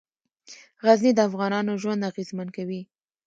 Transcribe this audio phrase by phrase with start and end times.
[0.85, 2.81] غزني د افغانانو ژوند اغېزمن کوي.